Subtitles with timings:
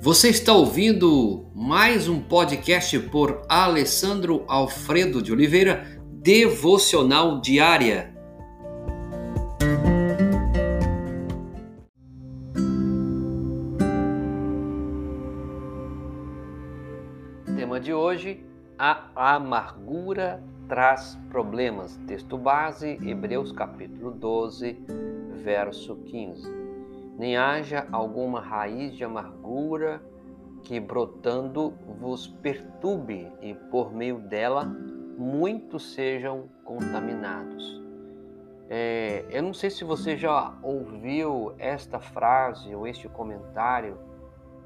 [0.00, 8.14] Você está ouvindo mais um podcast por Alessandro Alfredo de Oliveira, Devocional Diária.
[17.56, 18.46] Tema de hoje:
[18.78, 21.98] a amargura traz problemas.
[22.06, 24.78] Texto base, Hebreus capítulo 12,
[25.42, 26.67] verso 15
[27.18, 30.00] nem haja alguma raiz de amargura
[30.62, 37.82] que brotando vos perturbe e por meio dela muitos sejam contaminados.
[38.70, 43.98] É, eu não sei se você já ouviu esta frase ou este comentário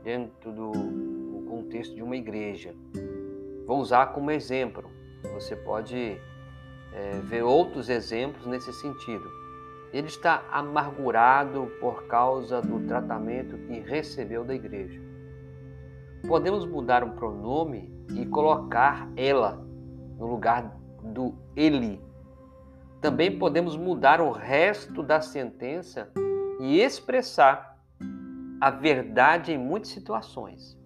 [0.02, 0.73] dentro do,
[1.52, 2.74] contexto de uma igreja.
[3.66, 4.91] Vou usar como exemplo.
[5.34, 6.19] Você pode
[6.93, 9.41] é, ver outros exemplos nesse sentido.
[9.92, 14.99] Ele está amargurado por causa do tratamento que recebeu da igreja.
[16.26, 19.62] Podemos mudar um pronome e colocar ela
[20.18, 22.01] no lugar do ele.
[23.02, 26.10] Também podemos mudar o resto da sentença
[26.59, 27.79] e expressar
[28.60, 30.79] a verdade em muitas situações.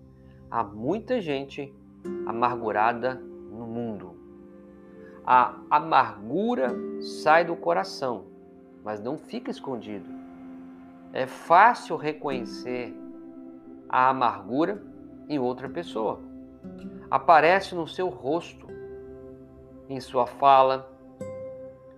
[0.50, 1.72] Há muita gente
[2.26, 4.16] amargurada no mundo.
[5.24, 8.35] A amargura sai do coração
[8.86, 10.08] mas não fica escondido.
[11.12, 12.94] É fácil reconhecer
[13.88, 14.80] a amargura
[15.28, 16.20] em outra pessoa.
[17.10, 18.68] Aparece no seu rosto,
[19.88, 20.88] em sua fala,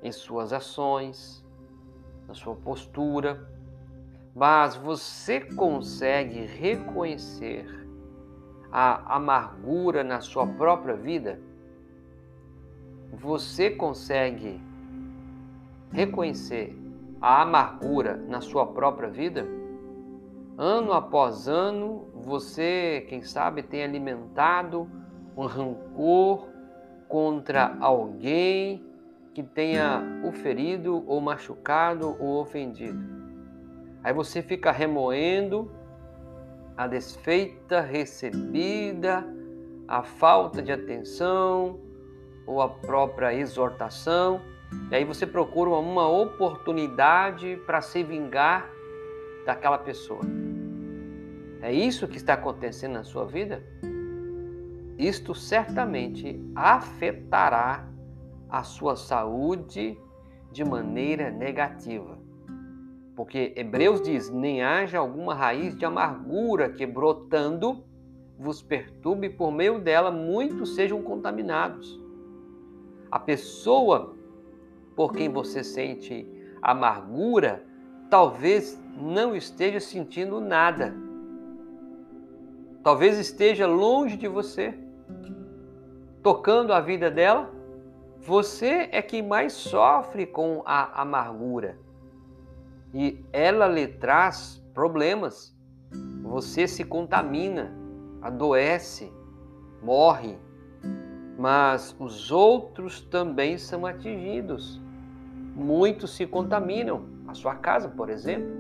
[0.03, 1.44] em suas ações,
[2.27, 3.47] na sua postura.
[4.34, 7.66] Mas você consegue reconhecer
[8.72, 11.39] a amargura na sua própria vida?
[13.12, 14.59] Você consegue
[15.92, 16.77] reconhecer
[17.20, 19.47] a amargura na sua própria vida?
[20.56, 24.89] Ano após ano, você, quem sabe, tem alimentado
[25.36, 26.48] um rancor
[27.09, 28.84] contra alguém
[29.32, 32.98] que tenha o ferido ou machucado ou ofendido.
[34.03, 35.71] Aí você fica remoendo
[36.77, 39.25] a desfeita recebida,
[39.87, 41.81] a falta de atenção
[42.47, 44.41] ou a própria exortação
[44.91, 48.69] e aí você procura uma oportunidade para se vingar
[49.45, 50.21] daquela pessoa.
[51.61, 53.62] É isso que está acontecendo na sua vida?
[54.97, 57.89] Isto certamente afetará
[58.49, 59.99] a sua saúde
[60.51, 62.19] de maneira negativa.
[63.15, 67.84] Porque Hebreus diz: nem haja alguma raiz de amargura que brotando
[68.39, 72.01] vos perturbe, por meio dela muitos sejam contaminados.
[73.11, 74.18] A pessoa
[74.98, 76.28] por quem você sente
[76.60, 77.64] amargura,
[78.10, 80.92] talvez não esteja sentindo nada.
[82.82, 84.76] Talvez esteja longe de você,
[86.20, 87.48] tocando a vida dela.
[88.22, 91.78] Você é quem mais sofre com a amargura.
[92.92, 95.56] E ela lhe traz problemas.
[96.25, 97.72] Você se contamina,
[98.20, 99.12] adoece,
[99.80, 100.36] morre.
[101.38, 104.88] Mas os outros também são atingidos
[105.59, 107.19] muitos se contaminam.
[107.27, 108.57] A sua casa, por exemplo.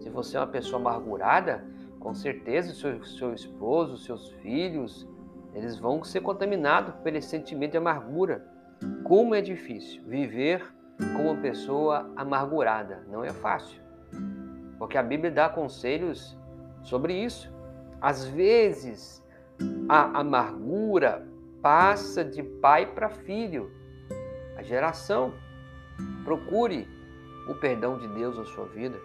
[0.00, 1.64] Se você é uma pessoa amargurada,
[1.98, 5.08] com certeza seu, seu esposo, seus filhos,
[5.54, 8.44] eles vão ser contaminados esse sentimento de amargura.
[9.04, 10.62] Como é difícil viver
[11.16, 13.04] com uma pessoa amargurada.
[13.08, 13.80] Não é fácil.
[14.78, 16.36] Porque a Bíblia dá conselhos
[16.82, 17.52] sobre isso.
[18.00, 19.24] Às vezes,
[19.88, 21.26] a amargura
[21.62, 23.70] passa de pai para filho.
[24.56, 25.32] A geração
[26.24, 26.88] Procure
[27.48, 28.98] o perdão de Deus na sua vida.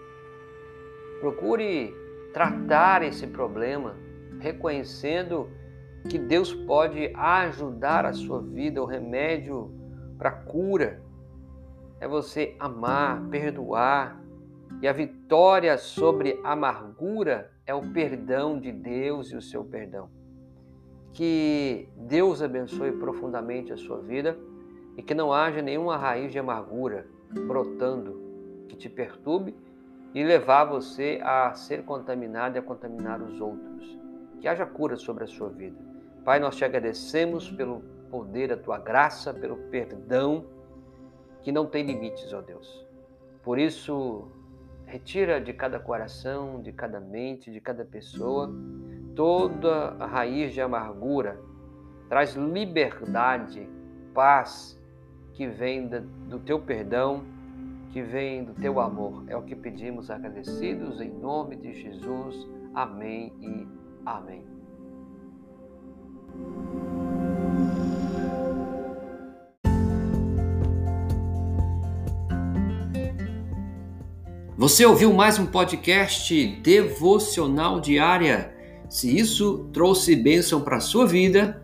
[1.19, 1.93] Procure
[2.33, 3.95] tratar esse problema,
[4.39, 5.49] reconhecendo
[6.09, 9.71] que Deus pode ajudar a sua vida, o remédio
[10.17, 11.01] para a cura.
[11.99, 14.21] É você amar, perdoar.
[14.81, 20.09] E a vitória sobre a amargura é o perdão de Deus e o seu perdão.
[21.13, 24.37] Que Deus abençoe profundamente a sua vida
[24.97, 28.19] e que não haja nenhuma raiz de amargura brotando
[28.67, 29.55] que te perturbe
[30.13, 33.97] e levar você a ser contaminado e a contaminar os outros.
[34.41, 35.77] Que haja cura sobre a sua vida.
[36.25, 40.45] Pai, nós te agradecemos pelo poder da tua graça, pelo perdão
[41.41, 42.85] que não tem limites, ó Deus.
[43.43, 44.27] Por isso,
[44.85, 48.51] retira de cada coração, de cada mente, de cada pessoa
[49.15, 51.39] toda a raiz de amargura.
[52.09, 53.67] Traz liberdade,
[54.13, 54.76] paz,
[55.37, 57.23] que vem do teu perdão,
[57.93, 59.23] que vem do teu amor.
[59.27, 62.35] É o que pedimos agradecidos em nome de Jesus.
[62.73, 63.67] Amém e
[64.03, 64.43] Amém.
[74.57, 78.55] Você ouviu mais um podcast devocional diária?
[78.89, 81.63] Se isso trouxe bênção para a sua vida,